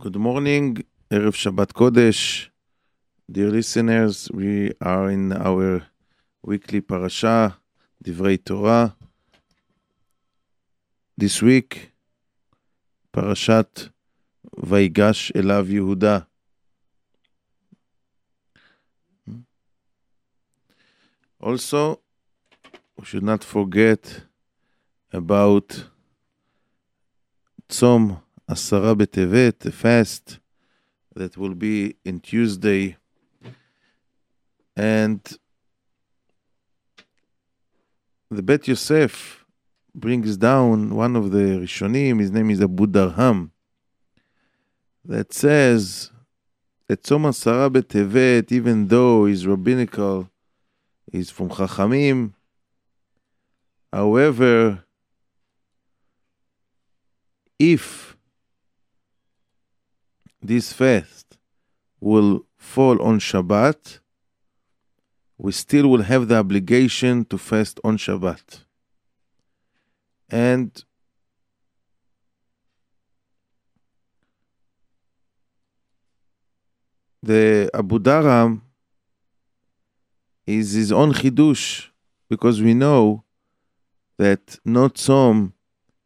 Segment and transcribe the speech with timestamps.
[0.00, 0.78] Good morning,
[1.10, 2.48] Erev Shabbat Kodesh.
[3.30, 5.82] Dear listeners, we are in our
[6.42, 7.58] weekly parasha,
[8.02, 8.96] Divrei Torah.
[11.18, 11.92] This week,
[13.12, 13.90] Parashat
[14.56, 16.24] Vayigash Elav Yehuda.
[21.42, 22.00] Also,
[22.96, 24.22] we should not forget
[25.12, 25.84] about
[27.68, 30.40] Tzom Asara B'Tevet, the fast
[31.14, 32.96] that will be in Tuesday.
[34.76, 35.20] And
[38.28, 39.44] the Bet Yosef
[39.94, 43.50] brings down one of the Rishonim, his name is Abu Darham,
[45.04, 46.10] that says
[46.88, 50.28] that Tzom Asara B'Tevet, even though is rabbinical,
[51.12, 52.32] is from Chachamim,
[53.92, 54.82] however,
[57.56, 58.16] if
[60.42, 61.38] this fast
[62.00, 64.00] will fall on Shabbat,
[65.38, 68.64] we still will have the obligation to fast on Shabbat.
[70.28, 70.84] And
[77.22, 78.62] the Abu Daram
[80.46, 81.88] is his own chidush
[82.28, 83.24] because we know
[84.18, 85.52] that not Tzom,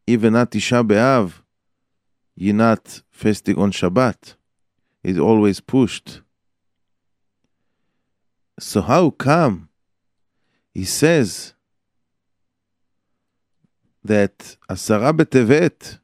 [0.06, 1.32] even at Tisha B'Av,
[2.34, 4.34] you're not fasting on Shabbat.
[5.04, 6.20] is always pushed.
[8.58, 9.68] So how come
[10.72, 11.54] he says
[14.02, 15.98] that Asara B'Tevet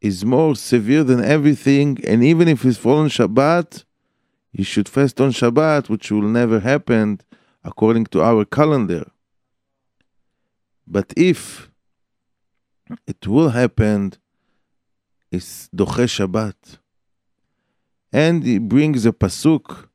[0.00, 3.84] is more severe than everything, and even if it's fallen Shabbat,
[4.52, 7.20] you should fast on Shabbat, which will never happen
[7.62, 9.04] according to our calendar.
[10.86, 11.70] But if
[13.06, 14.14] it will happen,
[15.31, 16.77] it's Doche Shabbat.
[18.11, 19.87] And he brings a pasuk,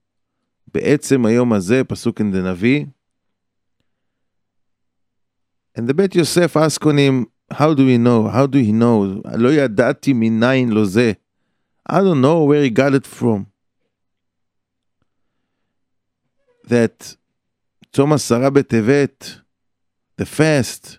[0.73, 2.91] בעצם היום הזה, pasuk in the Navi.
[5.75, 8.29] And the Bet Yosef asked on him, how do we know?
[8.29, 9.23] How do he know?
[9.39, 11.13] לא ידעתי מניין לו זה.
[11.89, 13.47] I don't know where he got it from.
[16.67, 17.17] That
[17.93, 19.41] צום עשרה בטבת,
[20.17, 20.99] the fast,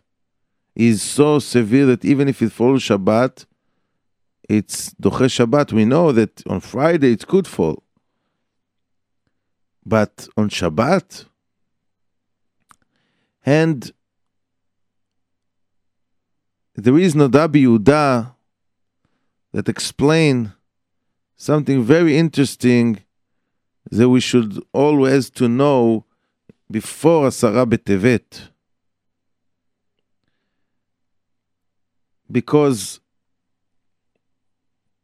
[0.75, 3.45] is so severe that even if it falls Shabbat,
[4.48, 5.72] it's Doche Shabbat.
[5.72, 7.82] We know that on Friday it could fall.
[9.84, 11.26] But on Shabbat,
[13.44, 13.92] and
[16.74, 18.34] there is no Yehuda
[19.52, 20.52] that explain
[21.36, 22.98] something very interesting
[23.90, 26.04] that we should always to know
[26.70, 28.48] before Asara B'Tevet.
[32.30, 33.00] Because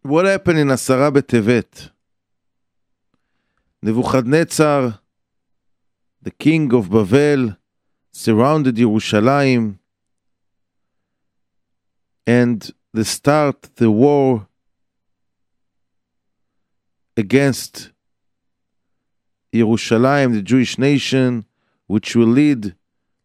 [0.05, 1.91] what happened in Asara B'Tevet?
[3.83, 5.01] Nebuchadnezzar,
[6.23, 7.57] the king of Bavel,
[8.13, 9.79] surrounded Yerushalayim
[12.27, 14.47] and they start the war
[17.17, 17.91] against
[19.53, 21.45] Yerushalayim, the Jewish nation,
[21.87, 22.75] which will lead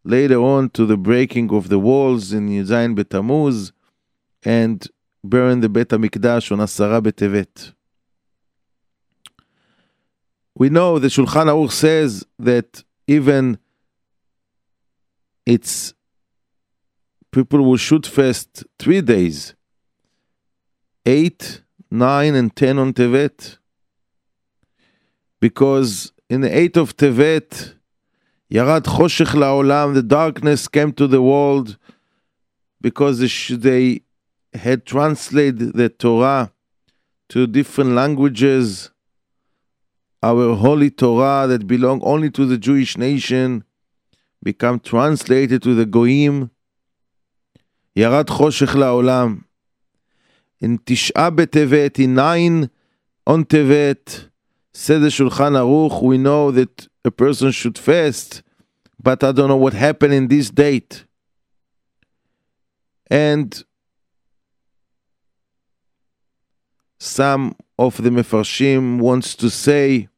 [0.03, 3.71] later on to the breaking of the walls in Yuzayin Betamuz
[4.43, 4.87] and
[5.23, 7.73] burn the Bet HaMikdash on Asara B'Tevet.
[10.55, 13.59] We know the Shulchan Aruch says that even
[15.45, 15.93] it's
[17.31, 19.55] people will shoot fast three days,
[21.05, 23.57] eight, nine, and ten on Tevet,
[25.39, 27.75] because in the eight of Tevet,
[28.51, 31.77] Yarad Choshech La'olam, the darkness came to the world
[32.81, 33.19] because
[33.49, 34.01] they
[34.53, 36.51] had translated the Torah
[37.29, 38.91] to different languages,
[40.21, 43.63] our holy Torah that belong only to the Jewish nation
[44.43, 46.51] become translated to the Goyim.
[47.95, 49.43] Yarad Choshech La'olam.
[50.59, 52.69] In Tisha B'Tevet, in nine
[53.25, 54.29] on Tevet,
[54.73, 58.43] said the Shulchan Aruch, we know that a person should fast,
[59.01, 61.05] but I don't know what happened in this date.
[63.09, 63.63] And
[66.99, 70.09] some of the Mefarshim wants to say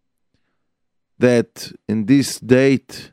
[1.19, 3.11] that in this date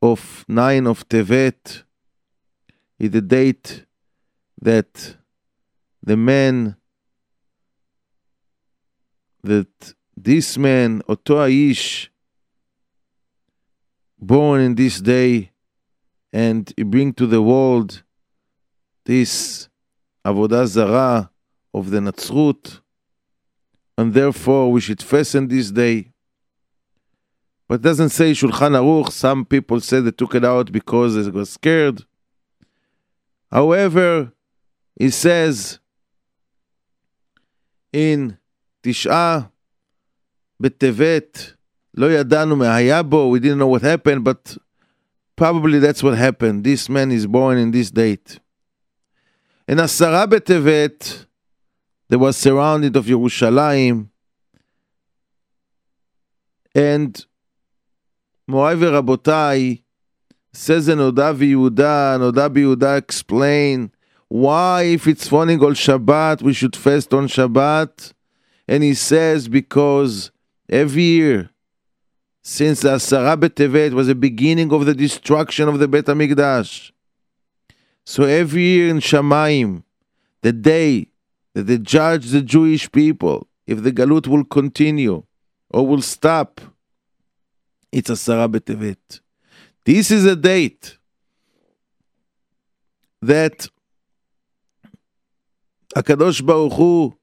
[0.00, 1.84] of 9 of Tevet
[2.98, 3.84] is the date
[4.62, 5.16] that
[6.02, 6.76] the man
[9.42, 12.08] that this man, Oto Aish,
[14.18, 15.50] born in this day,
[16.32, 18.02] and he bring to the world
[19.04, 19.68] this
[20.24, 21.29] Avodah Zarah
[21.72, 22.80] of the Natsrut,
[23.96, 26.12] and therefore we should fasten this day.
[27.68, 29.12] But doesn't say Shulchan Aruch.
[29.12, 32.04] Some people said they took it out because they were scared.
[33.50, 34.32] However,
[34.98, 35.78] he says
[37.92, 38.38] in
[38.82, 39.50] Tisha
[40.60, 41.54] Betevet,
[41.96, 44.56] Lo yadanu mehayabo, we didn't know what happened, but
[45.36, 46.64] probably that's what happened.
[46.64, 48.38] This man is born in this date.
[49.66, 51.26] In Asara Betevet,
[52.10, 54.08] they were surrounded of Yerushalayim.
[56.74, 57.24] And
[58.48, 59.82] Morai v'Rabotai
[60.52, 63.92] says in Oda Yehuda, and Oda Yehuda explain
[64.26, 68.12] why if it's falling on Shabbat, we should fast on Shabbat.
[68.66, 70.32] And he says because
[70.68, 71.50] every year
[72.42, 76.90] since the Asara Betevet was the beginning of the destruction of the Bet HaMikdash.
[78.04, 79.84] So every year in Shamaim,
[80.42, 81.09] the day
[81.54, 85.24] that they judge the Jewish people, if the Galut will continue
[85.70, 86.60] or will stop,
[87.92, 89.20] it's Asara B'Tevet.
[89.84, 90.96] This is a date
[93.22, 93.68] that
[95.96, 97.16] Akadosh Baruch Hu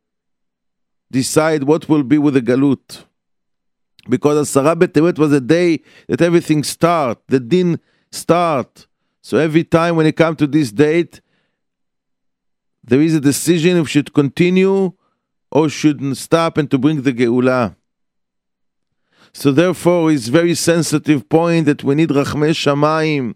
[1.10, 3.06] decide what will be with the Galut.
[4.10, 7.80] Because Asara B'Tevet was a day that everything start, the din
[8.12, 8.88] start.
[9.22, 11.22] So every time when it come to this date,
[12.88, 14.94] there is a decision if should continue
[15.52, 17.76] or shouldn't stop and to bring the Geulah.
[19.34, 23.36] So therefore, it's very sensitive point that we need Rachmei Shamayim,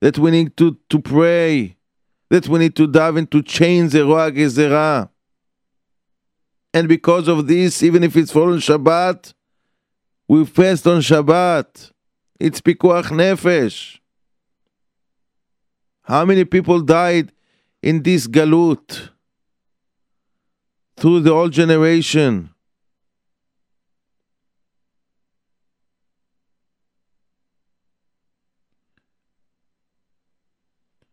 [0.00, 1.76] that we need to, to pray,
[2.30, 5.10] that we need to dive into change the Roa Gezerah.
[6.72, 9.34] And because of this, even if it's fallen Shabbat,
[10.28, 11.92] we fast on Shabbat.
[12.40, 13.98] It's Pikuach Nefesh.
[16.02, 17.32] How many people died
[17.88, 19.10] in this Galut
[20.96, 22.50] through the old generation?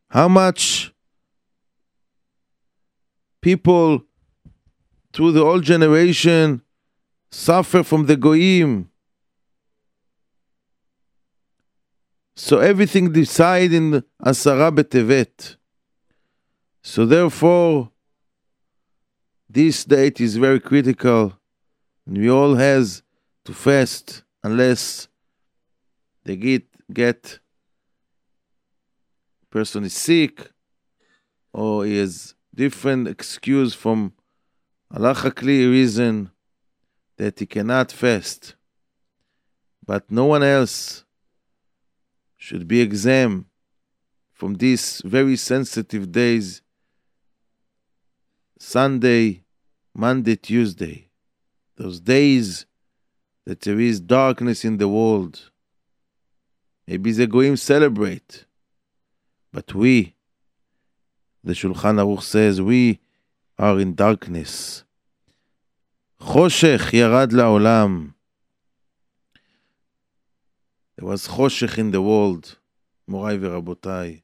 [0.10, 0.94] How much
[3.42, 4.04] people
[5.14, 6.62] through the old generation
[7.30, 8.90] suffer from the goyim.
[12.36, 15.58] So everything decided in Asara B'Tevet.
[16.85, 17.89] So therefore,
[19.50, 21.39] this date is very critical,
[22.06, 23.01] and we all has
[23.45, 25.07] to fast unless
[26.25, 27.39] they get get
[29.50, 30.51] person is sick
[31.53, 34.12] or he has different excuse from
[34.94, 36.31] halachically reason
[37.15, 38.56] that he cannot fast,
[39.86, 41.06] but no one else
[42.36, 43.47] should be exempt
[44.33, 46.62] from these very sensitive days
[48.65, 49.44] Sunday,
[49.94, 51.10] Monday, Tuesday,
[51.75, 52.65] those days
[53.45, 55.51] that there is darkness in the world.
[56.88, 58.45] Maybe the Goim celebrate,
[59.51, 60.15] but we,
[61.44, 63.00] the Shulchan Aruch says, we
[63.60, 64.86] are in darkness.
[66.21, 68.13] Choshech yarad la'olam.
[70.95, 72.57] There was choshech in the world,
[73.07, 74.23] Morai v'rabotai.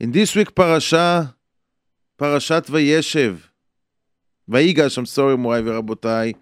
[0.00, 1.34] In this week parasha,
[2.16, 3.36] פרשת וישב,
[4.48, 6.32] ויגש, I'm sorry, מוריי ורבותיי,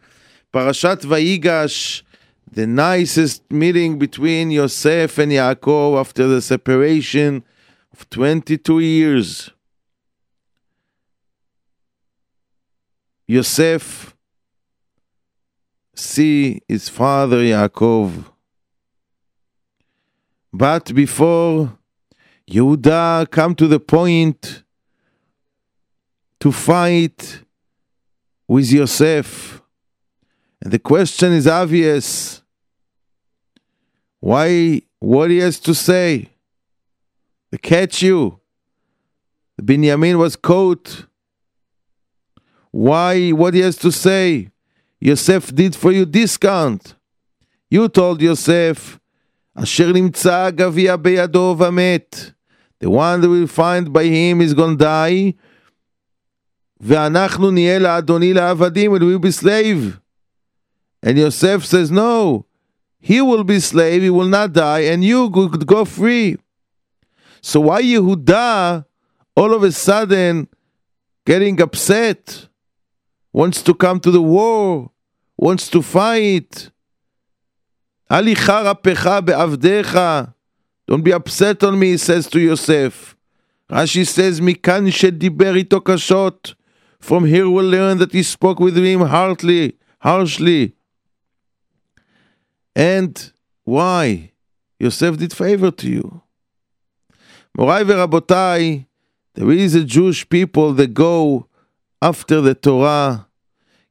[0.51, 2.05] פרשת ויגש
[2.53, 7.45] the nicest meeting between Yosef and Yaakov after the separation
[7.93, 9.51] of 22 years.
[13.27, 14.17] Yosef
[15.95, 18.25] see his father Yaakov.
[20.53, 21.79] But before
[22.51, 24.65] Yehuda come to the point
[26.41, 27.43] to fight
[28.49, 29.63] with Yosef,
[30.61, 32.43] and the question is obvious.
[34.19, 36.31] Why, what he has to say?
[37.51, 38.41] They catch you.
[39.57, 41.07] The Binyamin was caught.
[42.71, 44.51] Why, what he has to say?
[45.01, 46.95] Yosef did for you discount.
[47.71, 48.99] You told Yosef,
[49.55, 52.33] אשר נמצא גביע בידו ומת.
[52.81, 55.35] The one that will find by him is going to die.
[56.81, 60.01] ואנחנו נהיה לאדוני לעבדים and we will be slave.
[61.03, 62.47] And Yosef says, No,
[63.01, 66.37] he will be slave, he will not die, and you could go free.
[67.43, 68.85] So why Yehuda
[69.37, 70.49] all of a sudden
[71.25, 72.49] getting upset,
[73.33, 74.91] wants to come to the war,
[75.37, 76.71] wants to fight?
[80.87, 83.17] Don't be upset on me, he says to Yosef.
[83.71, 86.55] Rashi says, Mikan shediber ito kashot.
[86.99, 90.75] From here we'll learn that he spoke with him harshly, harshly.
[92.75, 93.33] And
[93.65, 94.33] why?
[94.79, 96.23] Yosef did favor to you.
[97.57, 98.87] Morai verabotai,
[99.35, 101.47] there is a Jewish people that go
[102.03, 103.27] after the Torah.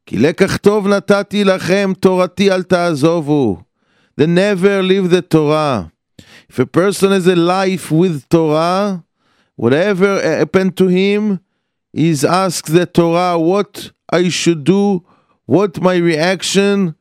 [0.05, 3.63] כי לקח טוב נתתי לכם, תורתי אל תעזובו.
[4.17, 5.91] They never leave the Torah.
[6.54, 9.02] If a person has a life with Torah,
[9.56, 11.40] whatever happened to him,
[11.92, 15.04] he's asked the Torah what I should do,
[15.46, 16.94] what my reaction,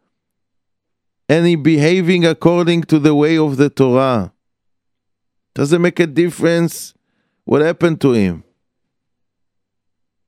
[1.29, 4.33] and he behaving according to the way of the Torah.
[5.53, 6.95] Does it make a difference
[7.43, 8.43] what happened to him?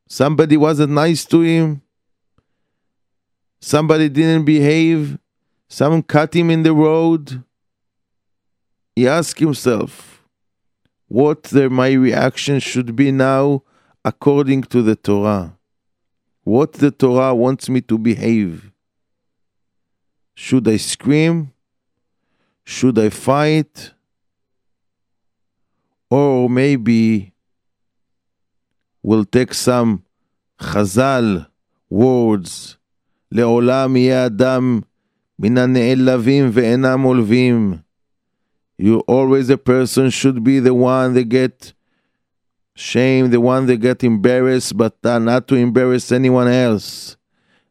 [0.07, 1.81] Somebody wasn't nice to him.
[3.59, 5.17] Somebody didn't behave.
[5.67, 7.43] Someone cut him in the road
[8.94, 10.24] He asked himself,
[11.08, 13.62] what the, my reaction should be now
[14.04, 15.56] according to the Torah.
[16.44, 18.70] What the Torah wants me to behave.
[20.34, 21.52] Should I scream?
[22.64, 23.92] Should I fight?
[26.08, 27.32] Or maybe
[29.02, 30.04] we'll take some
[30.60, 31.46] Chazal
[31.90, 32.76] words.
[33.32, 34.80] לעולם יהיה אדם
[35.38, 37.76] מן הנעלבים ואינם עולבים.
[38.77, 41.73] you always a person should be the one that get
[42.75, 47.15] shame, the one that get embarrassed, but uh, not to embarrass anyone else.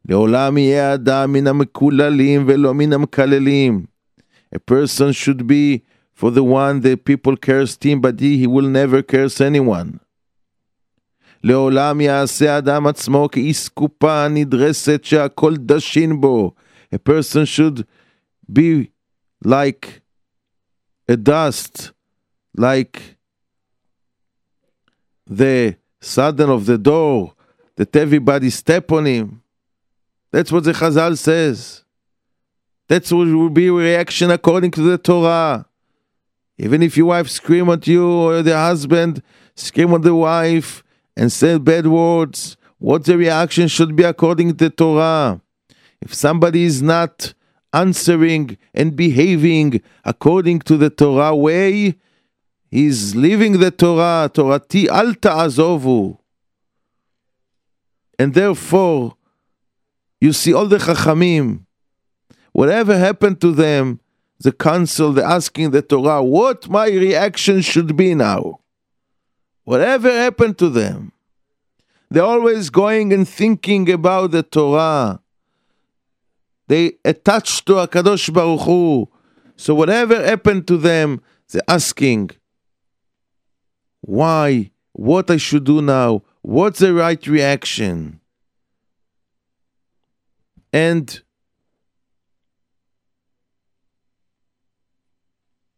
[0.09, 3.85] לעולם יהיה אדם מן המקוללים ולא מן המקללים.
[4.55, 5.81] A person should be
[6.13, 9.99] for the one that people curse him, but he, he will never curse anyone.
[11.43, 16.51] לעולם יעשה אדם עצמו כאסקופה נדרסת שהכל דשין בו.
[16.93, 17.83] A person should
[18.51, 18.89] be
[19.45, 20.04] like
[21.07, 21.91] a dust,
[22.55, 23.17] like
[25.27, 27.33] the sudden of the door,
[27.75, 29.41] that everybody step on him.
[30.31, 31.83] That's what the Chazal says.
[32.87, 35.65] That's what will be reaction according to the Torah.
[36.57, 39.21] Even if your wife scream at you or the husband
[39.55, 40.83] scream at the wife,
[41.17, 45.41] and say bad words, what the reaction should be according to the Torah.
[46.01, 47.33] If somebody is not
[47.75, 51.95] answering and behaving according to the Torah way,
[52.71, 56.17] he's leaving the Torah, Torati al ta'azovu.
[58.17, 59.17] And therefore,
[60.21, 61.65] you see all the Chachamim,
[62.53, 63.99] whatever happened to them,
[64.39, 68.59] the council, they're asking the Torah, what my reaction should be now.
[69.65, 71.11] Whatever happened to them,
[72.09, 75.19] they're always going and thinking about the Torah.
[76.67, 79.09] They attached to Akadosh Baruch Hu.
[79.55, 82.31] So whatever happened to them, they're asking,
[84.01, 84.71] why?
[84.93, 86.23] What I should do now?
[86.41, 88.19] What's the right reaction?
[90.71, 91.21] And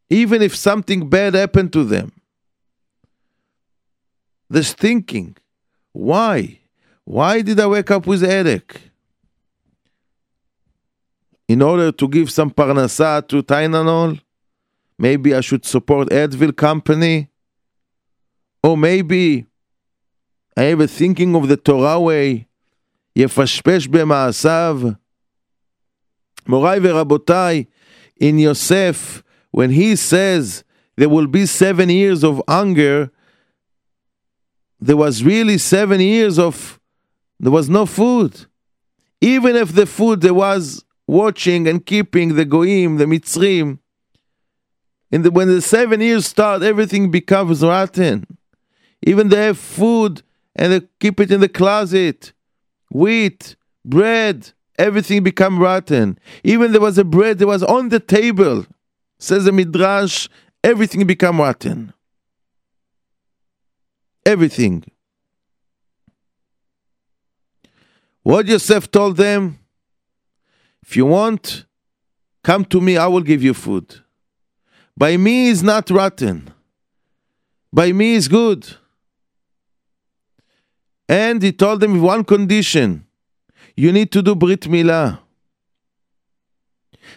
[0.09, 2.11] even if something bad happened to them,
[4.49, 5.35] this thinking,
[5.91, 6.59] why?
[7.03, 8.86] Why did I wake up with headache?
[11.47, 14.19] in order to give some parnasa to Tylenol?
[14.99, 17.29] Maybe I should support Advil company?
[18.63, 19.45] Or maybe
[20.57, 22.47] I have a thinking of the Torah way,
[23.15, 24.95] יפשפש במעשיו.
[26.47, 27.67] Moray ורבותיי,
[28.19, 30.63] in Yosef, when he says
[30.95, 33.11] there will be seven years of hunger,
[34.79, 36.79] there was really seven years of,
[37.39, 38.47] there was no food.
[39.21, 43.79] Even if the food there was watching and keeping the goyim, the mitzrim,
[45.11, 48.25] And the, when the seven years start, everything becomes rotten.
[49.05, 50.21] Even they have food
[50.55, 52.33] and they keep it in the closet,
[52.91, 56.19] wheat, bread, everything become rotten.
[56.43, 58.65] Even there was a bread that was on the table,
[59.17, 60.27] says the midrash,
[60.63, 61.93] everything become rotten
[64.27, 64.83] everything.
[68.23, 69.59] What Yosef told them,
[70.87, 71.65] if you want,
[72.43, 73.93] come to me, I will give you food.
[74.95, 76.49] By me is not rotten.
[77.73, 78.65] By me is good.
[81.09, 83.05] And he told them one condition
[83.75, 85.19] you need to do Brit Milah.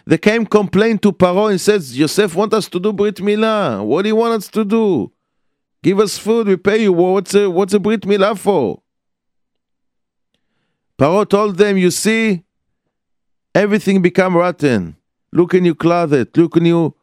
[0.05, 3.85] They came complain to Paro and says, Yosef want us to do Brit Milah.
[3.85, 5.11] What do you want us to do?
[5.81, 6.93] Give us food, we pay you.
[6.93, 8.81] What's a, what's a Brit Milah for?
[10.99, 12.43] Paro told them, you see,
[13.53, 14.95] everything become rotten.
[15.31, 16.93] Look in your closet, look in your,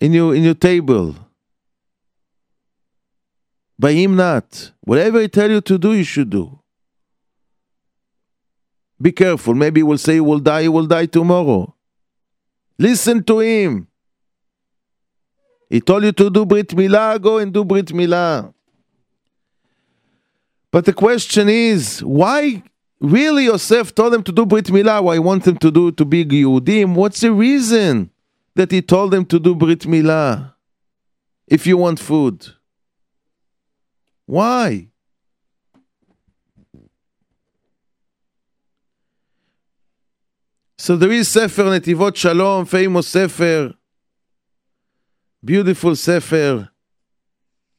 [0.00, 1.14] in your, in your table.
[3.78, 4.72] by him not.
[4.80, 6.58] Whatever he tell you to do, you should do.
[9.00, 9.54] Be careful.
[9.54, 11.74] Maybe he will say you will die, you will die tomorrow.
[12.78, 13.88] Listen to him.
[15.68, 18.52] He told you to do Brit Milah, go and do Brit Milah.
[20.70, 22.62] But the question is, why
[23.00, 25.02] really Yosef told them to do Brit Milah?
[25.02, 26.94] Why he want them to do to be Yehudim?
[26.94, 28.10] What's the reason
[28.54, 30.54] that he told them to do Brit Milah?
[31.46, 32.46] If you want food.
[34.26, 34.88] Why?
[40.78, 43.74] So there is Sefer Netivot Shalom, famous Sefer,
[45.44, 46.68] beautiful Sefer,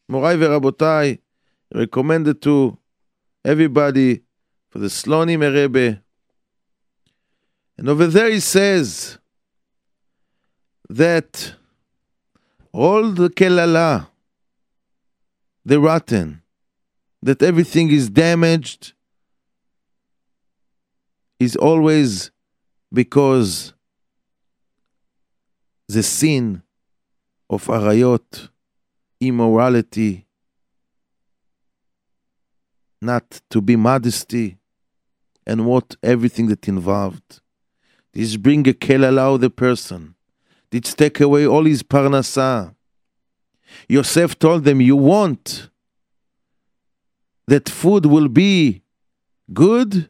[0.09, 1.19] Morai Verabotai,
[1.73, 2.77] recommended to
[3.45, 4.23] everybody
[4.77, 6.03] for the Slonim Rebbe.
[7.79, 9.17] And over there he says
[10.87, 11.55] that
[12.71, 14.07] all the Kelala,
[15.65, 16.43] the rotten,
[17.23, 18.93] that everything is damaged,
[21.39, 22.29] is always
[22.93, 23.73] because
[25.87, 26.61] the sin
[27.49, 28.49] of arayot,
[29.19, 30.27] immorality,
[33.01, 34.59] not to be modesty,
[35.47, 37.39] and what everything that involved.
[38.13, 40.15] This bring a kelala the person.
[40.69, 42.75] This take away all his parnasa.
[43.87, 45.69] Yosef told them, You want
[47.47, 48.81] that food will be
[49.53, 50.09] good,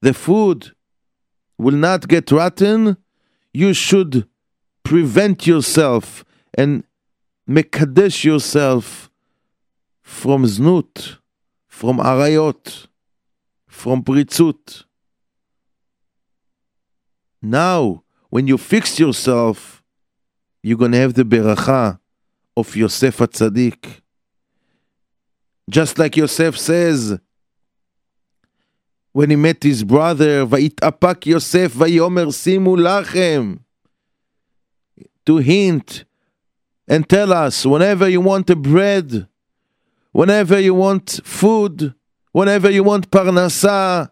[0.00, 0.72] the food
[1.58, 2.96] will not get rotten,
[3.52, 4.28] you should
[4.84, 6.24] prevent yourself
[6.56, 6.84] and
[7.48, 9.10] mekadesh yourself
[10.02, 11.16] from znut,
[11.66, 12.86] from arayot,
[13.78, 14.84] from Pritzut.
[17.40, 19.84] Now, when you fix yourself,
[20.62, 22.00] you're going to have the beracha
[22.56, 24.00] of Yosef Atzadik.
[25.70, 27.20] Just like Yosef says,
[29.12, 33.60] when he met his brother, Vaitapak Yosef Vayomer Simu Lachem,
[35.24, 36.04] to hint
[36.88, 39.28] and tell us whenever you want a bread,
[40.10, 41.94] whenever you want food,
[42.31, 44.07] whenever you want parnasa,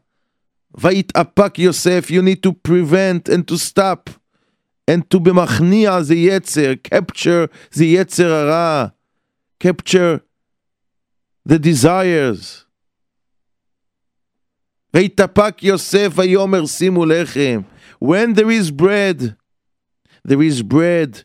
[0.77, 4.09] ויתאפק יוסף, you need to prevent and to stop
[4.87, 8.87] and to במכניע the יצר, capture the יצר הרע,
[9.59, 10.19] capture
[11.45, 12.65] the desires.
[14.93, 17.61] ויתאפק יוסף ויאמר שימו לחם.
[17.99, 19.35] When there is bread,
[20.25, 21.23] there is bread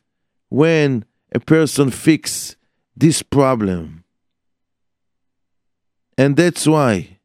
[0.50, 2.56] when a person fix
[2.96, 3.99] this problem.
[6.21, 7.17] And that's why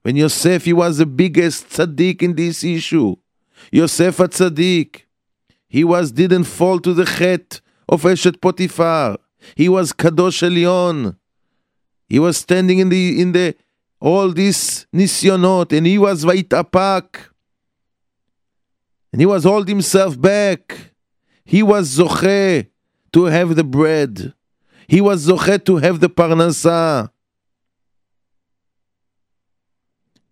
[0.00, 3.16] when Yosef he was the biggest tzaddik in this issue.
[3.70, 5.02] Yosef a tzaddik.
[5.68, 9.18] He was didn't fall to the chet of Eshet Potiphar.
[9.54, 11.16] He was Kadosh Elyon.
[12.08, 13.56] He was standing in the in the
[14.00, 17.28] all this nisyonot, and he was vaitapak.
[19.12, 20.94] And he was hold himself back.
[21.44, 22.68] He was zoche
[23.12, 24.32] to have the bread.
[24.88, 27.10] He was zoche to have the parnasa.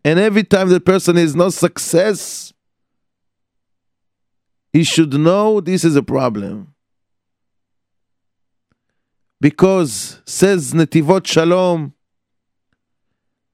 [0.09, 2.55] And every time the person is not success,
[4.73, 6.73] he should know this is a problem.
[9.38, 11.92] Because says Netivot Shalom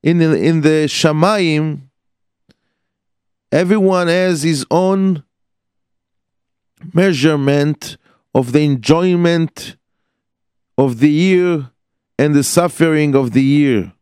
[0.01, 1.89] in the, in the Shamayim,
[3.51, 5.25] everyone has his own
[6.93, 7.97] measurement
[8.33, 9.77] of the enjoyment
[10.79, 11.73] of the year
[12.17, 13.94] and the suffering of the year.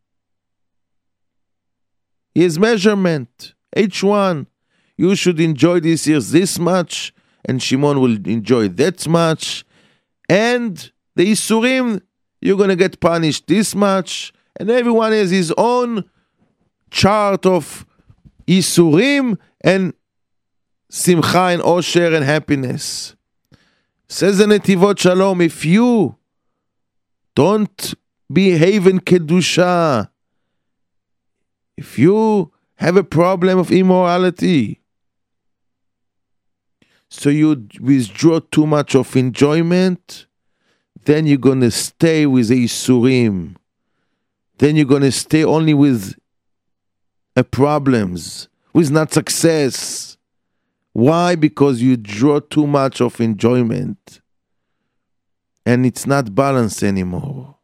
[2.35, 4.47] His measurement, each one,
[4.97, 7.13] you should enjoy this year this much,
[7.45, 9.65] and Shimon will enjoy that much,
[10.29, 12.01] and the Isurim,
[12.41, 16.05] you're going to get punished this much, and everyone has his own
[16.91, 17.87] chart of
[18.47, 19.95] Isurim and
[20.91, 23.15] Simcha and Osher and happiness.
[24.09, 26.17] Says the Netivot Shalom, if you
[27.35, 27.95] don't
[28.31, 30.11] behave in Kedusha,
[31.83, 34.81] if you have a problem of immorality,
[37.09, 40.27] so you withdraw too much of enjoyment,
[41.05, 43.57] then you're to stay with the Isurim.
[44.59, 46.15] Then you're to stay only with
[47.35, 50.17] uh, problems, with not success.
[50.93, 51.35] Why?
[51.35, 54.21] Because you draw too much of enjoyment
[55.67, 57.57] and it's not balanced anymore.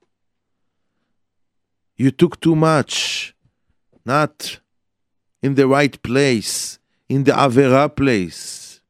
[1.96, 3.34] You took too much,
[4.08, 4.60] not
[5.42, 8.80] in the right place, in the Avera place.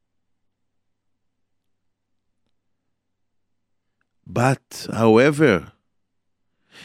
[4.25, 5.55] But, however,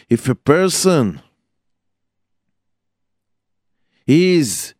[0.09, 1.21] If a person
[4.07, 4.75] is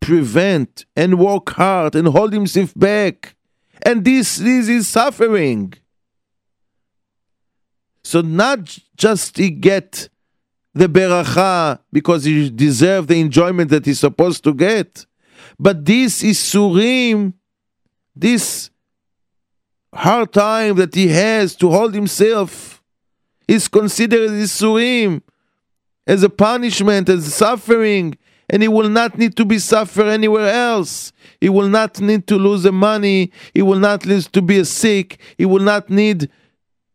[0.00, 3.36] prevent and work hard and hold himself back,
[3.82, 5.74] and this, this is suffering.
[8.02, 10.08] So not just he get
[10.78, 15.06] the beracha because he deserve the enjoyment that he's supposed to get,
[15.58, 17.32] but this is surim,
[18.14, 18.70] this
[19.92, 22.80] hard time that he has to hold himself
[23.48, 25.20] is considered as surim,
[26.06, 28.16] as a punishment, as suffering,
[28.48, 31.12] and he will not need to be suffer anywhere else.
[31.40, 33.32] He will not need to lose the money.
[33.52, 35.18] He will not need to be sick.
[35.36, 36.30] He will not need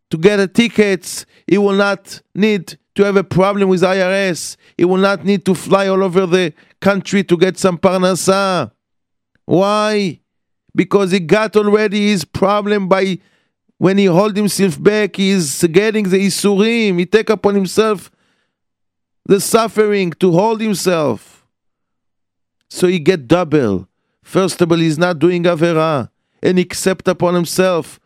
[0.09, 1.25] to get a tickets.
[1.45, 4.55] He will not need to have a problem with IRS.
[4.77, 8.71] He will not need to fly all over the country to get some parnasa.
[9.45, 10.19] Why?
[10.75, 13.19] Because he got already his problem by
[13.77, 16.99] when he hold himself back, he is getting the isurim.
[16.99, 18.11] He take upon himself
[19.25, 21.45] the suffering to hold himself.
[22.69, 23.87] So he get double.
[24.21, 26.09] First of all, he's not doing avera,
[26.41, 27.99] and accept upon himself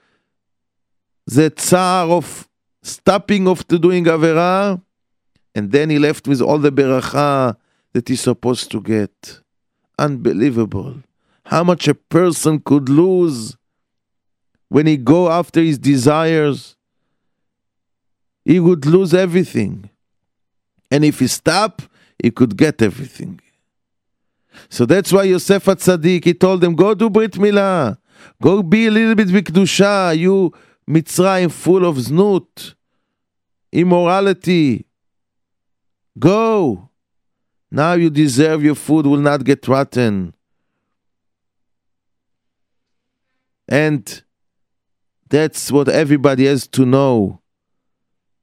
[1.25, 2.46] the tsar of
[2.87, 4.81] stopping of doing avera,
[5.53, 7.55] and then he left with all the beracha
[7.93, 9.41] that he's supposed to get.
[9.97, 10.95] Unbelievable.
[11.45, 13.57] How much a person could lose
[14.69, 16.75] when he go after his desires.
[18.43, 19.89] He would lose everything.
[20.91, 21.81] And if he stop,
[22.21, 23.41] he could get everything.
[24.69, 27.97] So that's why Yosef Atzadik, he told them, go do Brit Milah.
[28.41, 30.17] Go be a little bit Bikdusha.
[30.17, 30.53] You
[30.89, 32.73] Mitzrayim full of znut,
[33.71, 34.85] immorality.
[36.17, 36.89] Go.
[37.69, 40.33] Now you deserve your food will not get rotten.
[43.67, 44.23] And
[45.29, 47.41] that's what everybody has to know.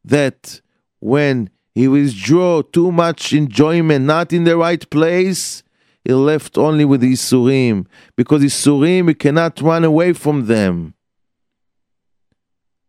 [0.05, 0.61] That
[1.01, 5.63] when he withdraw too much enjoyment, not in the right place,
[6.05, 7.87] he left only with Isurim.
[8.17, 10.95] Because Isurim, he cannot run away from them.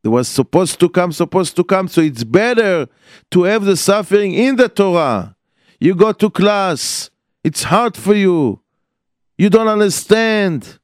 [0.06, 1.88] There was supposed to come, supposed to come.
[1.88, 2.88] So it's better
[3.32, 5.36] to have the suffering in the Torah.
[5.80, 7.10] You go to class,
[7.44, 8.62] it's hard for you.
[9.36, 10.78] You don't understand.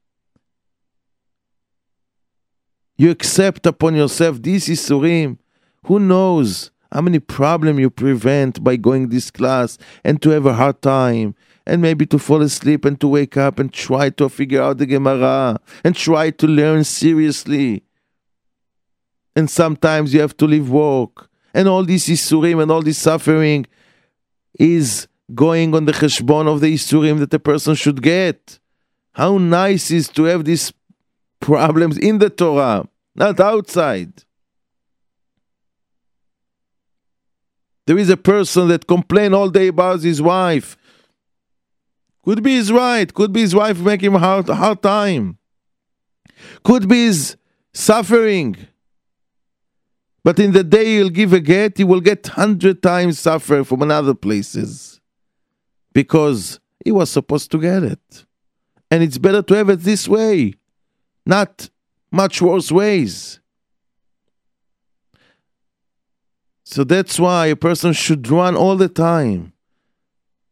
[2.97, 5.37] You accept upon yourself this is Isurim.
[5.85, 10.55] Who knows how many problems you prevent by going this class and to have a
[10.55, 11.35] hard time
[11.67, 14.87] and maybe to fall asleep and to wake up and try to figure out the
[14.87, 17.83] Gemara and try to learn seriously.
[19.35, 21.29] And sometimes you have to leave work.
[21.53, 23.65] And all this Isurim and all this suffering
[24.59, 28.59] is going on the cheshbon of the Isurim that a person should get.
[29.13, 30.73] How nice is to have these
[31.39, 34.23] problems in the Torah, not outside.
[37.87, 40.77] There is a person that complain all day about his wife.
[42.23, 43.11] Could be his right.
[43.11, 45.37] Could be his wife making him hard, hard time.
[46.63, 47.35] Could be his
[47.73, 48.55] suffering.
[50.23, 53.81] But in the day he'll give a get, he will get hundred times suffer from
[53.81, 54.99] another places.
[55.93, 58.25] Because he was supposed to get it.
[58.89, 60.55] And it's better to have it this way,
[61.25, 61.69] not
[62.11, 63.39] much worse ways.
[66.65, 69.53] So that's why a person should run all the time.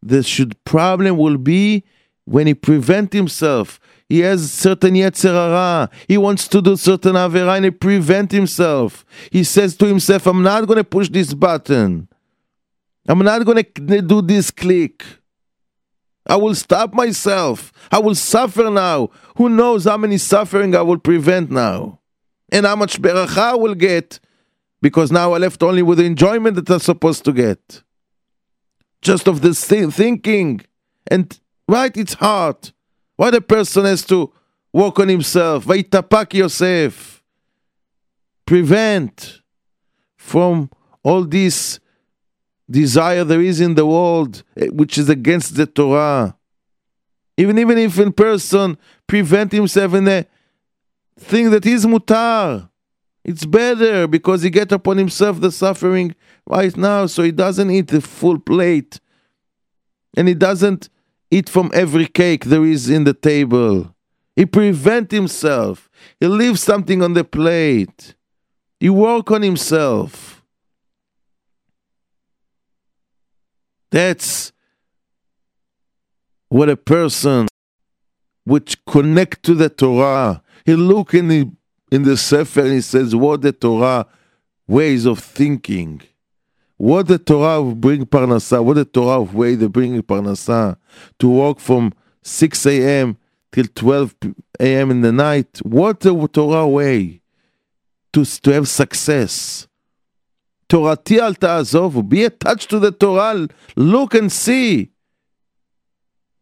[0.01, 1.83] The should problem will be
[2.25, 3.79] when he prevent himself.
[4.09, 5.89] He has certain yetzerara.
[6.07, 9.05] He wants to do certain avera and he prevent himself.
[9.31, 12.09] He says to himself, I'm not going to push this button.
[13.07, 15.05] I'm not going to do this click.
[16.25, 17.71] I will stop myself.
[17.91, 19.09] I will suffer now.
[19.37, 21.99] Who knows how many suffering I will prevent now?
[22.51, 24.19] And how much beracha I will get
[24.81, 27.83] because now I left only with the enjoyment that I'm supposed to get.
[29.01, 30.61] Just of this thinking.
[31.07, 32.71] And right, it's hard.
[33.19, 34.31] Why the person has to
[34.71, 35.65] work on himself?
[35.65, 37.21] Vaitapak Yosef.
[38.45, 39.41] Prevent
[40.15, 40.69] from
[41.03, 41.81] all this
[42.71, 46.37] desire there is in the world, eh, which is against the Torah.
[47.35, 50.25] Even even if in person prevent himself in a
[51.19, 52.69] thing that is mutar,
[53.25, 56.15] it's better because he get upon himself the suffering
[56.47, 59.01] right now, so he doesn't eat the full plate,
[60.15, 60.87] and he doesn't
[61.31, 63.95] eat from every cake there is in the table.
[64.35, 65.89] He prevent himself.
[66.19, 68.15] He leaves something on the plate.
[68.79, 70.43] He work on himself.
[73.91, 74.51] That's
[76.47, 77.47] what a person
[78.43, 80.41] which connect to the Torah.
[80.65, 81.51] He look in the
[81.91, 84.05] in the Sefer and he says, what the Torah
[84.67, 86.01] ways of thinking,
[86.79, 90.77] what the Torah of bring parnasa, what the Torah of way they bring parnasa
[91.19, 91.91] to walk from
[92.23, 93.17] 6 a.m.
[93.51, 94.15] till 12
[94.61, 94.89] a.m.
[94.89, 95.59] in the night.
[95.63, 97.21] What the Torah way
[98.13, 99.67] to, to have success.
[100.69, 102.07] Torati al ta'azovu.
[102.07, 103.49] Be attached to the Torah.
[103.75, 104.91] Look and see.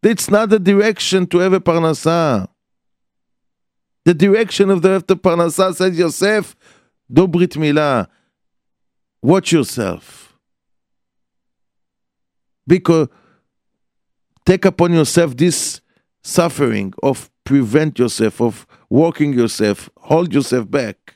[0.04, 2.46] It's not the direction to have a parnasa.
[4.04, 6.54] The direction of the, after parnasa says Yosef,
[7.12, 8.06] do brit milah.
[9.20, 10.27] Watch yourself.
[12.68, 13.08] Because
[14.44, 15.80] take upon yourself this
[16.22, 21.14] suffering of prevent yourself, of walking yourself, hold yourself back.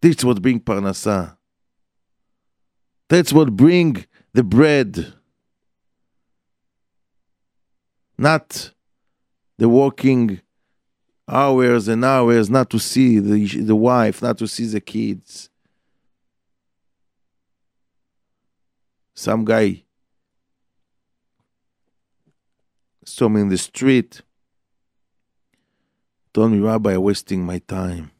[0.00, 1.36] This is what bring parnasa.
[3.10, 5.12] That's what bring the bread.
[8.16, 8.72] Not
[9.58, 10.40] the walking
[11.28, 15.50] hours and hours, not to see the, the wife, not to see the kids.
[19.14, 19.84] Some guy
[23.10, 24.22] saw me in the street,
[26.32, 28.10] told me, Rabbi, wasting my time.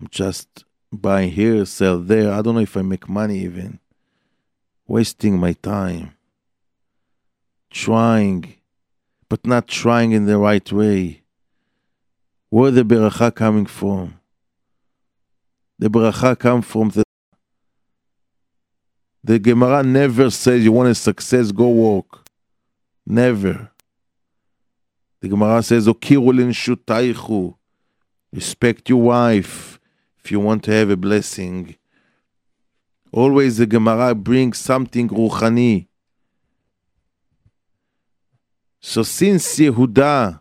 [0.00, 2.32] I'm just buy here, sell there.
[2.32, 3.80] I don't know if I make money even.
[4.86, 6.14] Wasting my time.
[7.70, 8.54] Trying,
[9.28, 11.22] but not trying in the right way.
[12.50, 14.20] Where the beracha coming from?
[15.78, 17.04] The beracha come from the
[19.24, 22.25] the Gemara never says you want a success, go walk.
[23.06, 23.70] Never.
[25.20, 27.54] The Gemara says, Okiru linshaichu.
[28.32, 29.78] Respect your wife
[30.22, 31.76] if you want to have a blessing.
[33.12, 35.86] Always the Gemara brings something ruchani.
[38.80, 40.40] So since Yehuda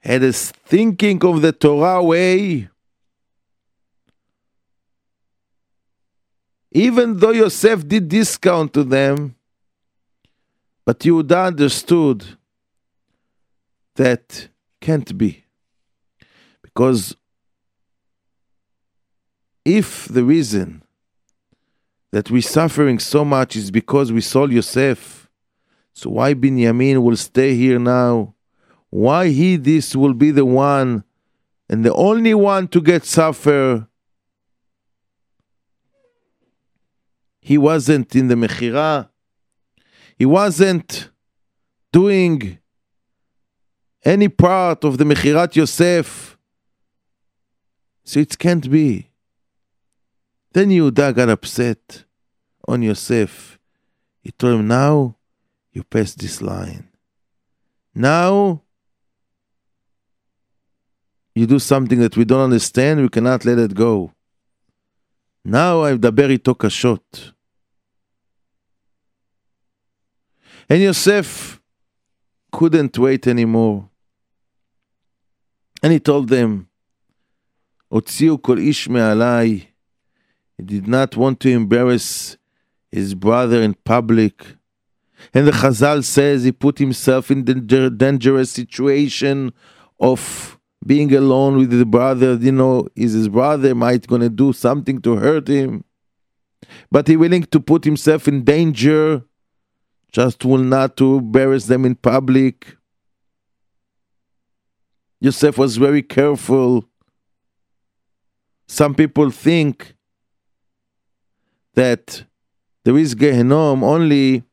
[0.00, 2.68] had a thinking of the Torah way,
[6.72, 9.36] even though Yosef did discount to them,
[10.84, 12.24] but Yehuda understood
[13.94, 14.48] that
[14.80, 15.44] can't be.
[16.62, 17.16] Because
[19.64, 20.82] if the reason
[22.10, 25.28] that we're suffering so much is because we saw Yosef,
[25.92, 28.34] so why Binyamin will stay here now?
[28.90, 31.04] Why he this will be the one
[31.68, 33.86] and the only one to get suffer?
[37.40, 39.08] He wasn't in the Mechira
[40.21, 41.09] He wasn't
[41.91, 42.59] doing
[44.03, 46.37] any part of the Mechirat Yosef.
[48.03, 49.09] So it can't be.
[50.53, 52.03] Then Yehuda got upset
[52.67, 53.59] on Yosef.
[54.21, 55.17] He told him, Now
[55.71, 56.87] you pass this line.
[57.93, 58.61] Now
[61.35, 64.11] you do something that we don't understand, we cannot let it go.
[65.45, 67.31] Now I מדבר איתו קשות.
[70.72, 71.60] And Yosef
[72.50, 73.90] couldn't wait anymore.
[75.82, 76.66] And he told them,
[77.92, 79.66] Otziu kol ish me'alai.
[80.56, 82.38] He did not want to embarrass
[82.90, 84.46] his brother in public.
[85.34, 89.52] And the Chazal says he put himself in the dangerous situation
[90.00, 92.38] of being alone with his brother.
[92.40, 95.84] You know, is his brother might gonna do something to hurt him?
[96.90, 99.26] But he willing to put himself in danger
[100.12, 102.76] just will not to embarrass them in public.
[105.20, 106.84] Yosef was very careful.
[108.68, 109.94] Some people think
[111.74, 112.24] that
[112.84, 114.44] there is Gehenom only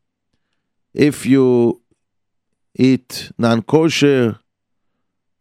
[0.94, 1.82] if you
[2.76, 4.40] eat non kosher,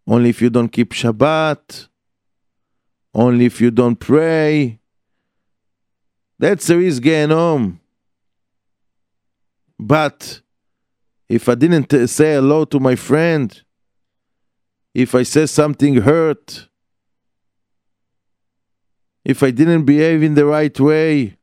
[0.06, 1.88] only if you don't keep Shabbat,
[3.14, 4.80] only if you don't pray.
[6.38, 7.78] That's there is Gehenom.
[9.79, 10.41] But
[11.29, 13.61] if I didn't say hello to my friend,
[14.93, 16.67] if I said something hurt,
[19.25, 21.37] if I didn't behave in the right way,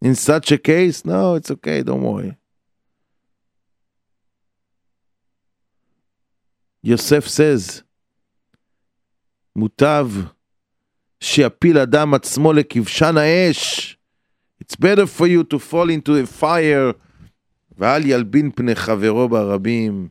[0.00, 2.36] In such a case, no, it's okay, don't worry.
[6.82, 7.82] Yosef says,
[9.56, 10.08] מוטב
[11.20, 13.96] שיפיל אדם עצמו לכבשן האש.
[14.60, 16.92] It's better for you to fall into a fire
[17.78, 20.08] ואל ילבין פני חברו ברבים.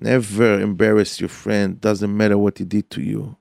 [0.00, 3.36] Never embarrass your friend, doesn't matter what he did to you.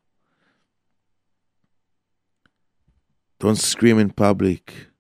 [3.40, 4.92] Don't scream in public.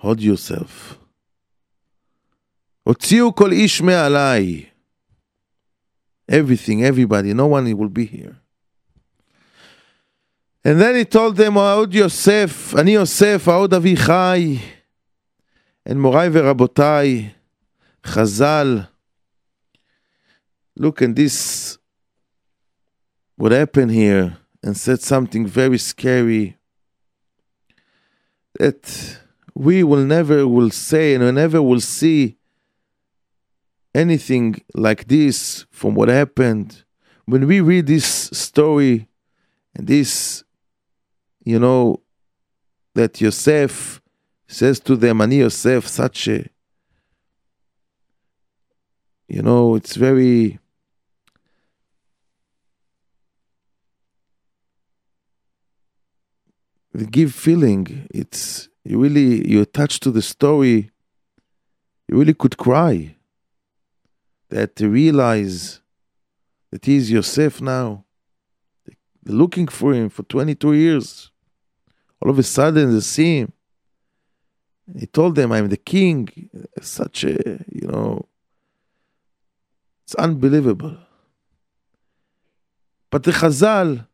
[0.00, 0.96] hold yourself.
[2.82, 4.66] הוציאו כל איש מעליי.
[6.30, 8.36] Everything, everybody, no one will be here.
[10.65, 14.59] And then he told them, Ha'od Yosef, Ani Yosef, Ha'od Avichai.
[15.85, 17.31] And Morai Verabotai,
[18.03, 18.87] Chazal.
[20.75, 21.77] Look, at this,
[23.35, 26.57] what happened here, and said something very scary
[28.57, 29.19] that
[29.53, 32.37] we will never will say and we never will see
[33.93, 36.83] anything like this from what happened.
[37.25, 39.07] When we read this story
[39.75, 40.44] and this
[41.45, 42.01] you know,
[42.95, 44.01] that Yosef
[44.47, 46.45] says to them, Ani Yosef, such a,
[49.27, 50.59] you know, it's very,
[57.11, 58.07] give feeling.
[58.13, 60.91] It's you really you're attached to the story.
[62.07, 63.15] You really could cry.
[64.49, 65.81] That to realize
[66.71, 68.05] that he's Yosef now.
[69.23, 71.31] They're looking for him for 22 years.
[72.21, 73.53] All of a sudden, they see him.
[74.97, 76.49] He told them, I'm the king.
[76.81, 78.27] Such a, you know,
[80.03, 80.97] it's unbelievable.
[83.09, 84.07] But the Chazal,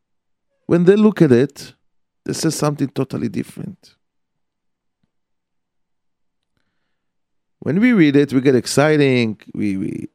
[0.66, 1.74] when they look at it,
[2.24, 3.96] they say something totally different.
[7.58, 9.40] When we read it, we get exciting.
[9.54, 10.08] We, we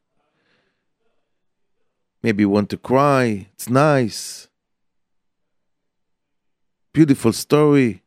[2.24, 3.48] maybe want to cry.
[3.54, 4.47] It's nice
[6.97, 8.03] beautiful story,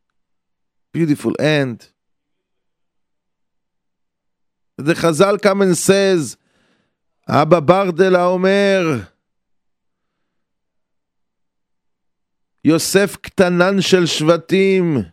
[0.91, 1.87] beautiful end.
[4.77, 6.37] The Chazal comes and says,
[7.27, 9.07] Abba Bardela Omer,
[12.63, 15.11] Yosef Ktanan Shel Shvatim.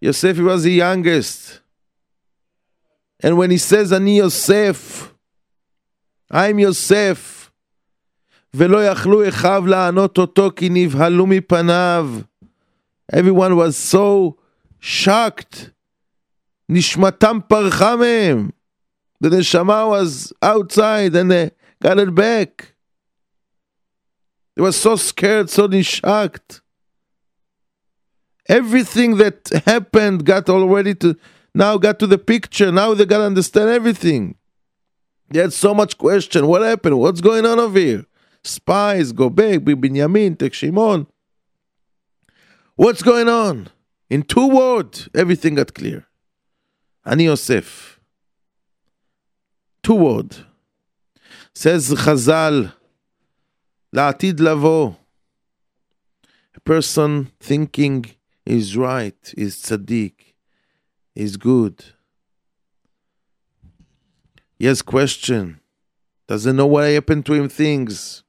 [0.00, 1.60] Yosef was the youngest.
[3.20, 5.12] And when he says, Ani Yosef,
[6.30, 7.50] I'm Yosef,
[8.54, 12.10] ולא יכלו אחיו לענות אותו כי נבהלו מפניו.
[13.11, 14.37] Everyone was so
[14.79, 15.71] shocked.
[16.69, 18.51] Nishmatam parcha mehem.
[19.19, 22.73] The neshama was outside and they got it back.
[24.55, 26.61] They were so scared, so shocked.
[28.47, 31.15] Everything that happened got already to
[31.53, 32.71] now got to the picture.
[32.71, 34.35] Now they got to understand everything.
[35.29, 36.47] They had so much question.
[36.47, 36.99] What happened?
[36.99, 38.05] What's going on over here?
[38.43, 39.59] Spies go back.
[39.59, 41.07] Binyamin, take Shimon.
[42.78, 43.68] What's going on?
[44.10, 46.06] In two words, everything got clear.
[47.04, 48.00] Ani Yosef.
[49.82, 50.44] Two words.
[51.54, 52.72] Says Chazal,
[53.92, 54.94] לעתיד לבוא.
[56.56, 58.04] A person thinking
[58.46, 60.34] is right, is tzaddik,
[61.14, 61.84] is good.
[64.58, 65.60] He has question.
[66.26, 68.22] Doesn't know what happened to him things.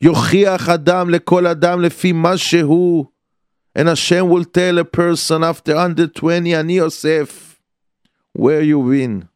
[0.00, 3.06] יוכיח אדם לכל אדם לפי מה שהוא.
[3.78, 7.60] And Hashem will tell a person after under 20, אני Yosef,
[8.32, 9.28] where you been?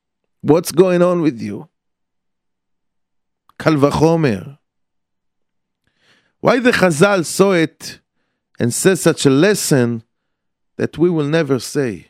[0.43, 1.67] What's going on with you?
[3.59, 4.57] קל וחומר.
[6.41, 8.01] Why the Chazal saw it
[8.59, 10.03] and said such a lesson
[10.77, 12.07] that we will never say?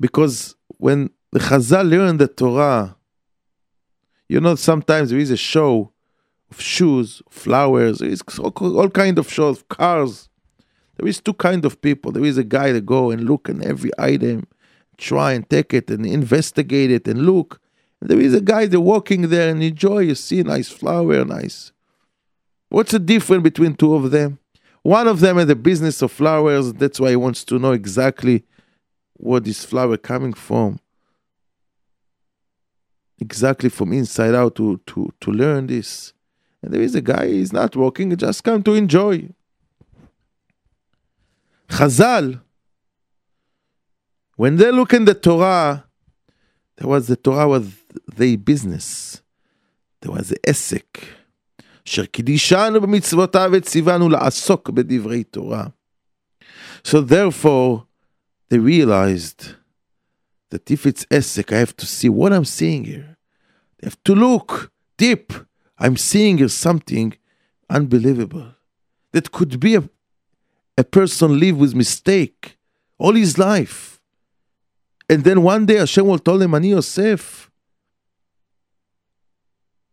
[0.00, 2.96] Because when the Chazal learn the Torah,
[4.28, 5.89] you know, sometimes there is a show of
[6.59, 8.01] shoes, flowers,
[8.39, 10.29] all, all kind of shows, cars.
[10.97, 12.11] There is two kind of people.
[12.11, 14.47] There is a guy that go and look at every item,
[14.97, 17.59] try and take it and investigate it and look.
[17.99, 19.99] And there is a guy that walking there and enjoy.
[19.99, 21.71] You see nice flower, nice.
[22.69, 24.39] What's the difference between two of them?
[24.83, 26.73] One of them in the business of flowers.
[26.73, 28.43] That's why he wants to know exactly
[29.13, 30.79] what this flower coming from.
[33.19, 36.13] Exactly from inside out to to to learn this.
[36.62, 39.28] And there is a guy, he's not working, he just come to enjoy.
[41.68, 42.40] Chazal,
[44.36, 45.84] when they look in the Torah,
[46.76, 47.74] there was the Torah was
[48.16, 49.22] the business.
[50.00, 51.02] There was the עסק.
[51.88, 55.66] אשר קידישנו במצוותיו וציוונו לעסוק בדברי תורה.
[56.84, 57.86] So therefore,
[58.48, 59.54] they realized
[60.50, 63.16] that if it's esek, I have to see what I'm seeing here.
[63.82, 65.32] I have to look deep.
[65.81, 67.17] I'm seeing something
[67.67, 68.53] unbelievable.
[69.13, 69.89] That could be a,
[70.77, 72.57] a person live with mistake
[72.99, 73.99] all his life.
[75.09, 77.49] And then one day Hashem will tell him, Ani Yosef,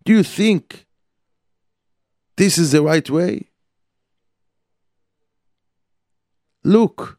[0.04, 0.86] do you think
[2.36, 3.48] this is the right way?
[6.62, 7.18] Look,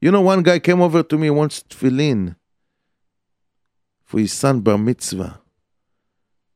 [0.00, 1.28] you know, one guy came over to me
[1.74, 2.34] fill in
[4.06, 5.39] for his son bar mitzvah.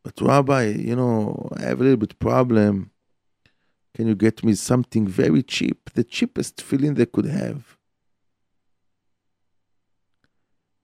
[0.05, 2.91] But Rabbi, you know, I have a little bit problem.
[3.95, 7.79] can you get me something very cheap, the cheapest tefillin they could have?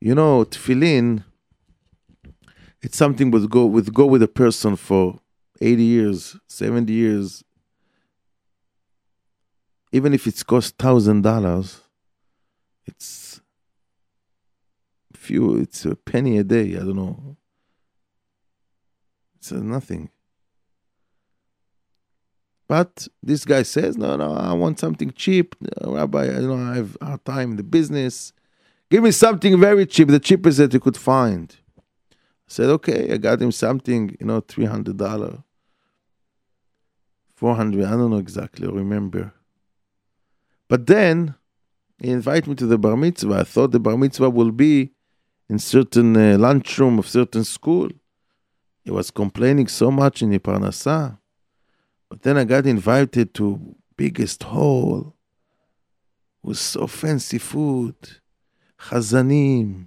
[0.01, 1.25] You know, tefillin,
[2.81, 5.21] it's something would go with go with a person for
[5.61, 7.45] 80 years, 70 years.
[9.93, 11.81] Even if it's cost thousand dollars,
[12.87, 13.41] it's
[15.13, 17.37] few, it's a penny a day, I don't know.
[19.41, 20.11] It's nothing.
[22.69, 25.57] But this guy says, no, no, I want something cheap.
[25.83, 28.33] Rabbi, I know I have hard time in the business.
[28.91, 31.57] Give me something very cheap, the cheapest that you could find.
[31.73, 32.15] I
[32.47, 35.43] said, okay, I got him something, you know, $300,
[37.35, 39.33] 400 I don't know exactly, remember.
[40.69, 41.35] But then
[41.99, 43.35] he invited me to the bar mitzvah.
[43.35, 44.93] I thought the bar mitzvah will be
[45.49, 47.89] in certain uh, lunchroom of certain school.
[48.85, 51.19] He was complaining so much in the Parnasah.
[52.09, 55.15] But then I got invited to biggest hall
[56.43, 57.95] with so fancy food,
[58.79, 59.87] chazanim,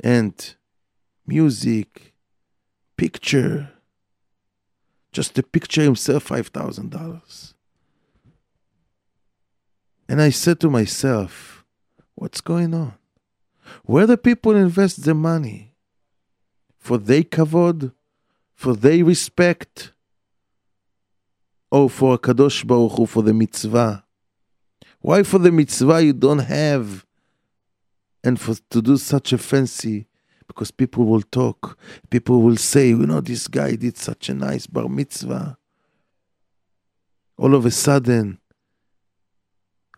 [0.00, 0.54] and
[1.26, 2.12] music,
[2.96, 3.70] picture.
[5.12, 7.54] Just the picture himself, five thousand dollars.
[10.08, 11.64] And I said to myself,
[12.16, 12.94] what's going on?
[13.84, 15.71] Where the people invest their money?
[16.82, 17.92] For they kavod
[18.62, 19.92] for they respect,
[21.68, 24.04] or for Kadosh Baruch Hu, for the mitzvah.
[25.00, 27.04] Why for the mitzvah you don't have,
[28.22, 30.06] and for to do such a fancy?
[30.46, 31.76] Because people will talk,
[32.08, 35.58] people will say, you know, this guy did such a nice bar mitzvah.
[37.36, 38.38] All of a sudden,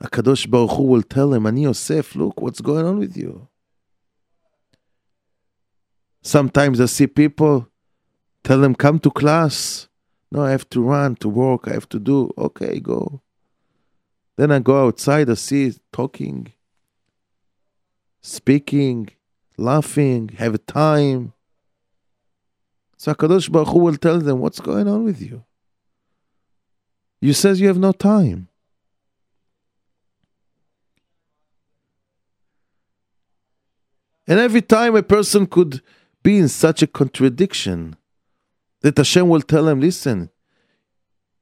[0.01, 3.49] a Kadosh Baruch Hu will tell him, Ani Yosef, look what's going on with you.
[6.25, 7.69] Sometimes I see people
[8.45, 9.89] Tell them, come to class.
[10.31, 11.67] No, I have to run to work.
[11.67, 12.31] I have to do.
[12.37, 13.23] Okay, go.
[14.37, 16.53] Then I go outside, I see talking,
[18.21, 19.11] speaking,
[19.57, 21.33] laughing, have time.
[22.97, 25.45] So HaKadosh Baruch Hu will tell them, what's going on with you?
[27.21, 28.49] You says you have no time.
[34.27, 35.81] And every time a person could
[36.24, 37.96] be in such a contradiction,
[38.82, 40.30] that Hashem will tell him, listen,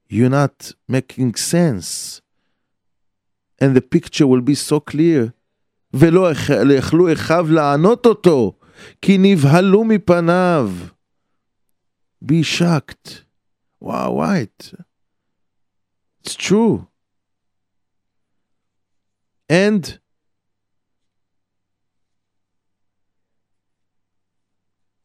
[0.08, 2.20] you're not making sense.
[3.60, 5.32] And the picture will be so clear.
[5.92, 6.30] ולא
[6.78, 8.58] יכלו אחיו לענות אותו,
[9.02, 10.70] כי נבהלו מפניו.
[12.24, 13.24] Be shocked.
[13.80, 14.74] Wow, right.
[16.20, 16.88] It's true.
[19.48, 19.98] And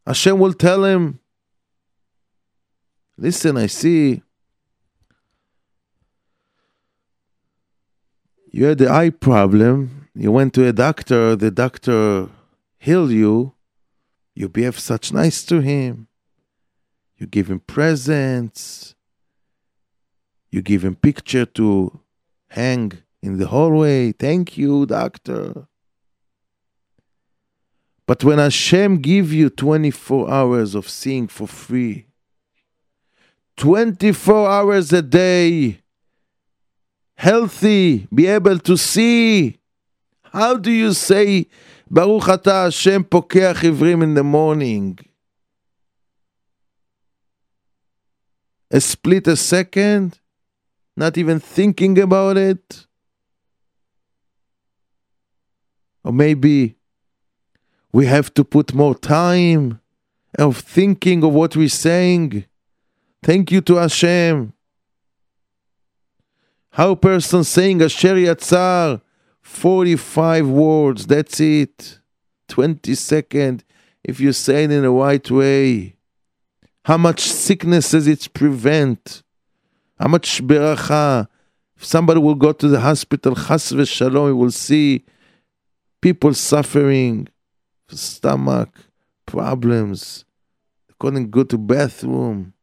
[0.08, 1.20] Hashem will tell him,
[3.18, 4.22] Listen, I see
[8.50, 10.08] you had the eye problem.
[10.14, 11.36] You went to a doctor.
[11.36, 12.30] The doctor
[12.78, 13.52] healed you.
[14.34, 16.08] You behave such nice to him.
[17.18, 18.94] You give him presents.
[20.50, 22.00] You give him picture to
[22.48, 24.12] hang in the hallway.
[24.12, 25.68] Thank you, doctor.
[28.08, 32.06] But when Hashem give you 24 hours of seeing for free,
[33.58, 35.80] 24 hours a day,
[37.16, 39.58] healthy, be able to see.
[40.22, 41.48] How do you say,
[41.90, 44.98] Baruch Ata Hashem pokeach ivrim in the morning?
[48.70, 50.18] A split a second?
[50.96, 52.86] Not even thinking about it?
[56.02, 56.77] Or maybe
[57.98, 59.80] we have to put more time
[60.38, 62.44] of thinking of what we're saying.
[63.24, 64.52] Thank you to Hashem.
[66.70, 69.00] How person saying Asher Yatzar,
[69.40, 71.98] 45 words, that's it.
[72.46, 73.64] 20 second,
[74.04, 75.96] if you say it in the right way.
[76.84, 79.24] How much sicknesses it prevent.
[79.98, 81.26] How much beracha.
[81.76, 85.04] If somebody will go to the hospital, chas v'shalom, you will see
[86.00, 87.26] people suffering,
[87.96, 88.70] stomach
[89.26, 90.24] problems.
[90.98, 92.54] Couldn't go to bathroom.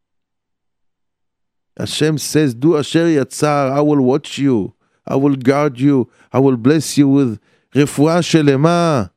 [1.78, 4.74] Hashem says, Do Asher Yatzar, I will watch you,
[5.06, 7.40] I will guard you, I will bless you with
[7.74, 9.12] refuah shelema.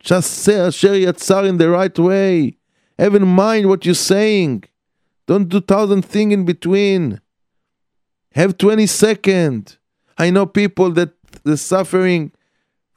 [0.00, 2.58] Just say Asher Yatzar in the right way.
[2.98, 4.64] Have in mind what you're saying.
[5.26, 7.20] Don't do thousand things in between.
[8.32, 9.78] Have 20 seconds.
[10.18, 11.10] I know people that
[11.44, 12.32] they're suffering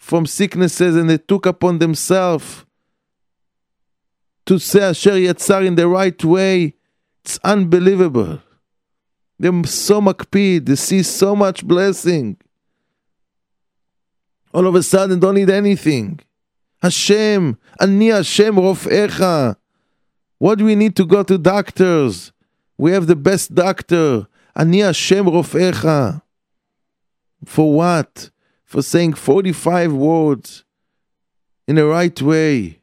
[0.09, 2.65] from sicknesses and they took upon themselves
[4.47, 6.73] to say Asher Yatzar in the right way
[7.23, 8.41] It's unbelievable.
[9.37, 12.37] They're so makpid, they see so much blessing.
[14.51, 16.19] All of a sudden, don't need anything.
[16.81, 19.57] Hashem, Ani Hashem Rofecha.
[20.39, 22.31] What do we need to go to doctors?
[22.79, 24.25] We have the best doctor.
[24.55, 26.23] Ani Hashem Rofecha.
[27.45, 28.31] For what?
[28.69, 30.63] For saying 45 words
[31.67, 32.81] in the right way.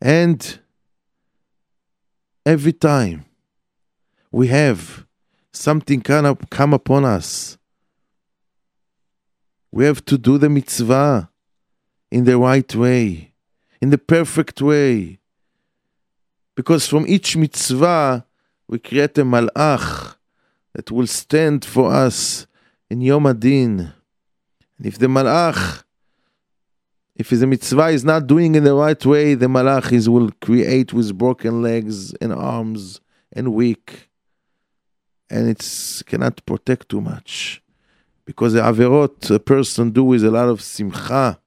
[0.00, 0.58] And
[2.44, 3.24] every time
[4.32, 5.06] we have
[5.52, 7.56] something kind of come upon us,
[9.70, 11.30] we have to do the mitzvah
[12.10, 13.32] in the right way,
[13.80, 15.20] in the perfect way.
[16.56, 18.26] Because from each mitzvah,
[18.66, 20.16] we create a malach
[20.74, 22.46] that will stand for us
[22.90, 23.92] in Yom Adin.
[24.78, 25.84] And if the malach,
[27.14, 30.92] if the mitzvah is not doing in the right way, the malach is will create
[30.92, 33.00] with broken legs and arms
[33.32, 34.08] and weak.
[35.28, 37.62] And it cannot protect too much.
[38.24, 41.38] Because the averot a person do with a lot of simcha.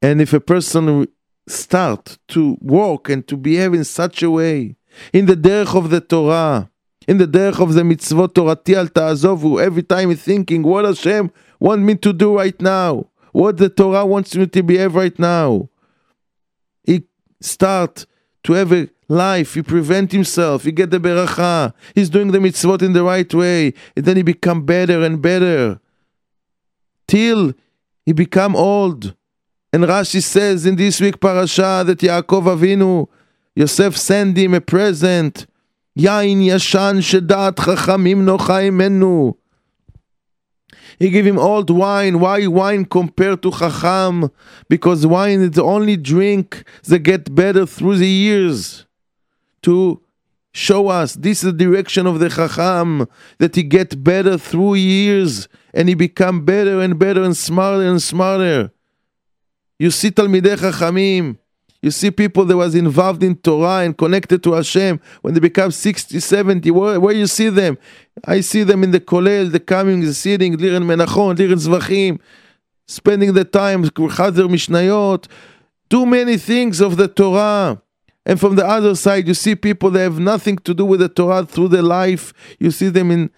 [0.00, 1.08] And if a person
[1.46, 4.76] start to walk and to behave in such a way,
[5.12, 6.70] in the derech of the Torah,
[7.06, 11.30] in the derech of the mitzvot Torati al ta'azovu, every time he's thinking, what Hashem
[11.60, 13.06] want me to do right now?
[13.32, 15.68] What the Torah wants me to behave right now?
[16.84, 17.04] He
[17.40, 18.06] start
[18.44, 22.82] to have a life, he prevent himself, he get the beracha, he's doing the mitzvot
[22.82, 25.80] in the right way, and then he become better and better.
[27.06, 27.52] Till
[28.06, 29.14] he become old.
[29.74, 33.08] And Rashi says in this week parasha that Yaakov Avinu,
[33.56, 35.48] Yosef send him a present,
[35.98, 39.34] Yain Yashan Shedat Chachamim Nocha Imenu.
[41.00, 42.20] He gave him old wine.
[42.20, 44.30] Why wine compared to Chacham?
[44.68, 48.86] Because wine is the only drink that get better through the years.
[49.62, 50.00] To
[50.52, 53.08] show us this is the direction of the Chacham,
[53.38, 58.00] that he get better through years and he become better and better and smarter and
[58.00, 58.70] smarter.
[59.84, 61.36] You see Talmidei Chachamim.
[61.82, 65.70] You see people that was involved in Torah and connected to Hashem when they become
[65.70, 66.70] 60, 70.
[66.70, 67.76] Where, where you see them?
[68.24, 72.18] I see them in the Kolel, the coming, the sitting, Liren Menachon, Liren Zvachim,
[72.88, 75.26] spending the time, Chazer Mishnayot,
[75.90, 77.82] too many things of the Torah.
[78.24, 81.10] And from the other side, you see people that have nothing to do with the
[81.10, 82.32] Torah through their life.
[82.58, 83.30] You see them in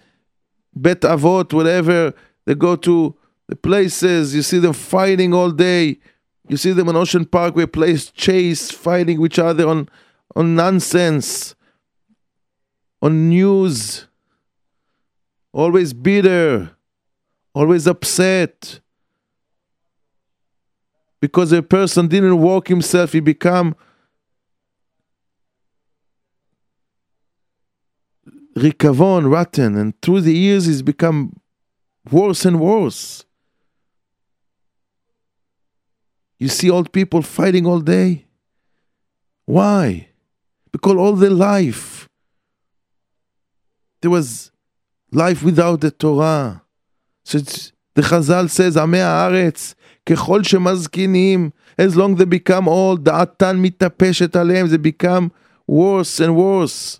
[0.76, 2.14] Bet Avot, whatever.
[2.44, 3.16] They go to
[3.48, 4.32] the places.
[4.32, 5.98] You see them fighting all day.
[6.48, 9.88] You see them on Ocean Parkway, plays chase, fighting each other on,
[10.34, 11.54] on nonsense,
[13.02, 14.06] on news,
[15.52, 16.70] always bitter,
[17.54, 18.80] always upset.
[21.20, 23.74] Because a person didn't walk himself, he become
[28.56, 31.38] rikavon, rotten, and through the years he's become
[32.10, 33.25] worse and worse.
[36.39, 38.25] You see old people fighting all day.
[39.45, 40.09] Why?
[40.71, 42.09] Because all their life
[44.01, 44.51] there was
[45.11, 46.63] life without the Torah.
[47.23, 54.35] So the Chazal says, עמי הארץ, ככל שמזקינים, as long they become old, דעתן מתאפשת
[54.35, 55.29] עליהם, they become
[55.67, 56.99] worse and worse.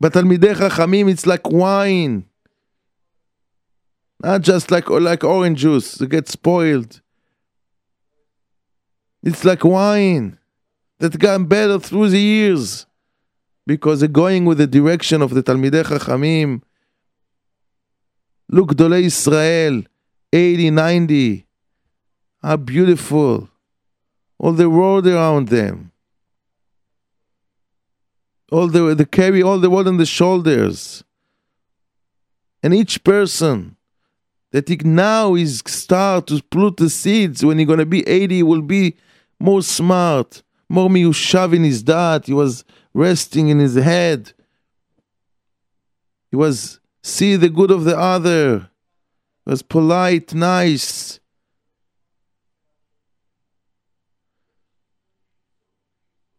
[0.00, 2.24] But תלמידי חכמים, it's like wine.
[4.22, 7.00] Not just like, like orange juice, they get spoiled.
[9.23, 10.37] It's like wine
[10.99, 12.85] that got better through the years
[13.65, 16.61] because they're going with the direction of the Talmidei Chachamim.
[18.49, 19.83] Look, Dole Israel,
[20.31, 21.45] 80, 90.
[22.41, 23.49] How beautiful.
[24.37, 25.93] All the world around them.
[28.51, 31.03] All the they carry all the world on the shoulders.
[32.61, 33.77] And each person
[34.51, 38.61] that he now is start to put the seeds when he's gonna be 80 will
[38.61, 38.97] be
[39.43, 42.25] more smart, more miushav in his dad.
[42.25, 42.63] He was
[42.93, 44.31] resting in his head.
[46.31, 48.69] He was see the good of the other.
[49.43, 51.19] He was polite, nice.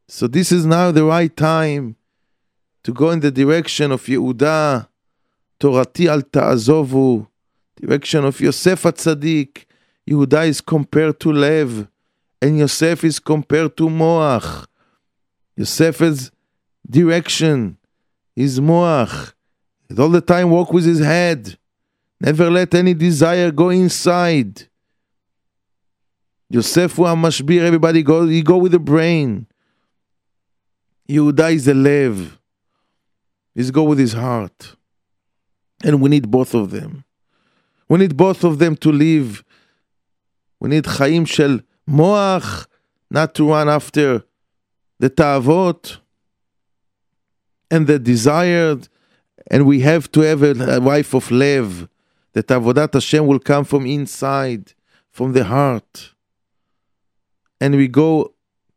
[0.09, 1.97] So this is now the right time
[2.85, 4.89] to go in the direction of Yehuda,
[5.61, 7.27] Torati al ta'azovu,
[7.77, 9.67] direction of Yosef Atzadik.
[10.09, 11.89] Yehuda is compared to Lev
[12.41, 14.67] and Yosef is compared to Moach.
[15.57, 16.31] Yosef's
[16.89, 17.77] direction
[18.37, 19.33] is Moach.
[19.89, 21.57] He all the time walk with his head.
[22.21, 24.69] Never let any desire go inside.
[26.51, 29.47] Yosef Hamashbir, everybody go, you go with the brain.
[31.09, 32.39] Yehuda is a lev.
[33.55, 34.77] He's go with his heart.
[35.83, 37.05] And we need both of them.
[37.89, 39.45] We need both of them to live.
[40.61, 42.67] We need Chaim Shel moach,
[43.11, 44.25] not to run after
[44.99, 45.99] the ta'avot
[47.71, 48.89] and the desired,
[49.51, 51.89] and we have to have a, wife of lev,
[52.33, 54.73] that avodat Hashem will come from inside,
[55.11, 56.13] from the heart,
[57.61, 58.35] and we go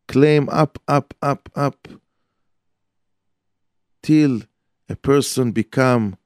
[0.08, 1.88] claim up, up, up, up,
[4.01, 4.41] till
[4.89, 6.18] a person become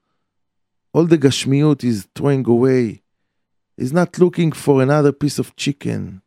[0.92, 3.02] all the gashmiut is throwing away.
[3.76, 6.22] He's not looking for another piece of chicken.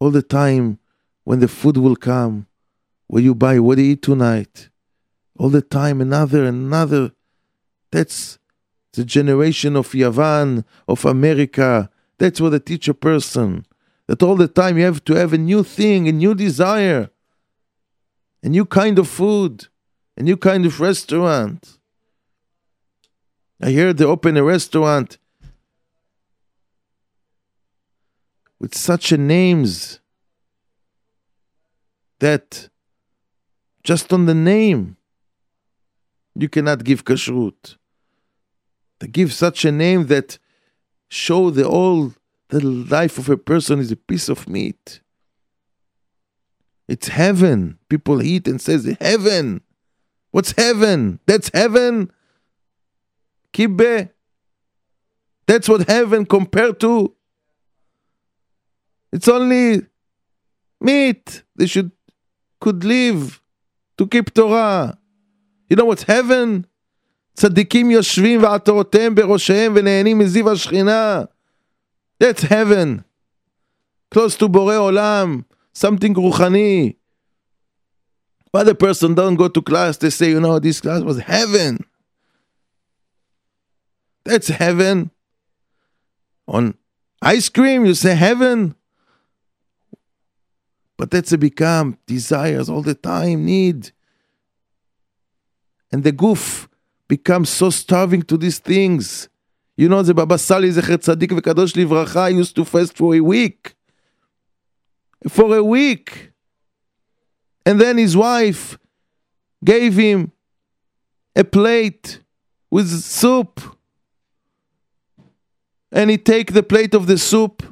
[0.00, 0.78] All the time,
[1.24, 2.46] when the food will come,
[3.06, 4.70] what you buy, what do you eat tonight?
[5.38, 7.12] All the time, another, another.
[7.92, 8.38] That's
[8.94, 11.90] the generation of Yavan, of America.
[12.18, 13.66] That's what they teach a person.
[14.06, 17.10] That all the time you have to have a new thing, a new desire,
[18.42, 19.68] a new kind of food,
[20.16, 21.78] a new kind of restaurant.
[23.60, 25.18] I heard they open a restaurant
[28.60, 30.00] with such names
[32.18, 32.68] that
[33.82, 34.96] just on the name,
[36.34, 37.76] you cannot give kashrut.
[39.00, 40.38] They give such a name that
[41.08, 42.12] show the all
[42.48, 45.00] the life of a person is a piece of meat.
[46.86, 47.78] It's heaven.
[47.88, 49.62] People eat and says heaven.
[50.32, 51.20] What's heaven?
[51.26, 52.10] That's heaven.
[53.52, 54.10] Kibbe.
[55.46, 57.14] That's what heaven compared to.
[59.11, 59.85] It's only
[60.81, 61.43] meat.
[61.55, 61.91] They should
[62.59, 63.41] could live
[63.97, 64.97] to keep Torah.
[65.69, 66.65] You know what's heaven?
[67.35, 71.23] צדיקים יושבים ועטורותיהם בראשיהם ונהנים מזיו השכינה.
[72.23, 73.03] That's heaven.
[74.11, 75.41] Close to בורא עולם.
[75.77, 76.93] Something רוחני.
[78.53, 81.77] But the person don't go to class, they say, you know, this class was heaven.
[84.23, 85.11] That's heaven.
[86.47, 86.73] On
[87.21, 88.75] ice cream, you say heaven.
[91.00, 93.90] But that's a become desires all the time, need.
[95.90, 96.68] And the guf
[97.08, 99.30] becomes so starving to these things.
[99.78, 103.74] You know, the Baba Sali Zecher Tzadik Vekadosh Livracha used to fast for a week.
[105.26, 106.32] For a week.
[107.64, 108.78] And then his wife
[109.64, 110.32] gave him
[111.34, 112.20] a plate
[112.70, 113.58] with soup.
[115.90, 117.62] And he take the plate of the soup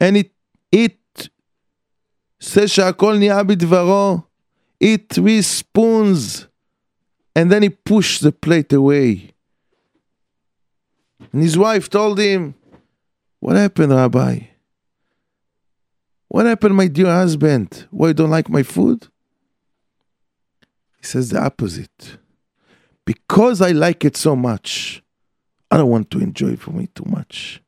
[0.00, 0.32] and he
[0.71, 1.29] eat,
[2.39, 4.21] say שהכל נהיה בדברו,
[4.83, 6.47] eat three spoons,
[7.35, 9.31] and then he pushed the plate away.
[11.31, 12.55] And his wife told him,
[13.39, 14.39] What happened, Rabbi?
[16.27, 17.87] What happened, my dear husband?
[17.91, 19.07] Why you don't like my food?
[20.99, 22.17] He says the opposite.
[23.05, 25.01] Because I like it so much,
[25.71, 27.61] I don't want to enjoy it for me too much.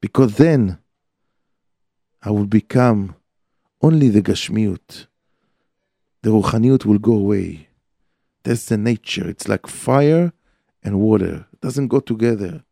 [0.00, 0.78] Because then
[2.23, 3.15] I will become
[3.81, 5.07] only the Gashmiut.
[6.21, 7.67] The Ruchaniut will go away.
[8.43, 9.27] That's the nature.
[9.27, 10.33] It's like fire
[10.83, 11.47] and water.
[11.53, 12.63] It doesn't go together.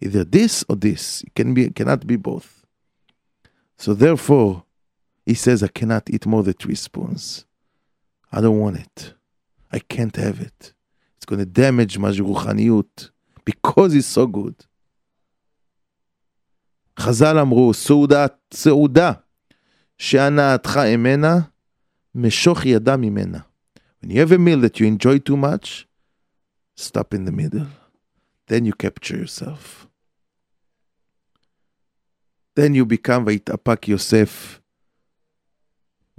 [0.00, 1.22] Either this or this.
[1.22, 2.64] It can be, it cannot be both.
[3.78, 4.64] So therefore,
[5.26, 7.46] he says, I cannot eat more than three spoons.
[8.30, 9.14] I don't want it.
[9.72, 10.72] I can't have it.
[11.16, 13.10] It's going to damage my Ruchaniut
[13.44, 14.54] because it's so good.
[16.99, 19.11] חז"ל אמרו, סעודה, סעודה
[19.97, 21.39] שהנאתך אמנה,
[22.15, 23.39] משוך ידה ממנה.
[24.01, 25.87] When you have a meal that you enjoy too much,
[26.75, 27.67] stop in the middle.
[28.47, 29.87] Then you capture yourself.
[32.55, 34.59] Then you become ויתאפק יוסף.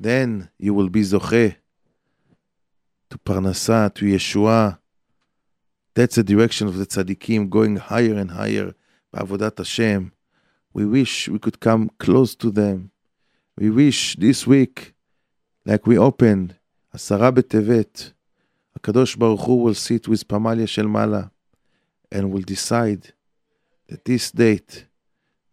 [0.00, 1.48] Then you will be זוכה
[3.14, 4.70] to פרנסה, to ישועה.
[5.94, 8.72] That's the direction of the tzaddikim, going higher and higher
[9.12, 10.08] בעבודת השם.
[10.74, 12.90] We wish we could come close to them.
[13.60, 14.92] We wish this week,
[15.66, 16.54] like we opened,
[16.92, 18.12] עשרה בטבת,
[18.76, 21.22] הקדוש ברוך הוא will sit with פמליה של מעלה,
[22.14, 23.12] and will decide
[23.88, 24.84] that this date,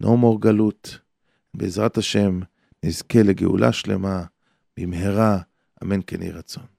[0.03, 0.99] no more גלות,
[1.53, 2.39] בעזרת השם,
[2.83, 4.23] נזכה לגאולה שלמה,
[4.77, 5.39] במהרה,
[5.83, 6.70] אמן כן יהי רצון.